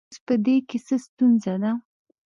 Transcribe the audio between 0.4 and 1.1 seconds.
دې کې څه